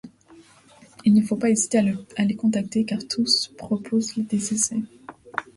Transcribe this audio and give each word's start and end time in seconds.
Il 1.05 1.13
ne 1.13 1.21
faut 1.21 1.35
pas 1.35 1.51
hésiter 1.51 1.77
à 2.17 2.25
les 2.25 2.35
contacter 2.35 2.85
car 2.85 3.07
tous 3.07 3.51
proposent 3.55 4.15
des 4.17 4.51
essais. 4.55 4.81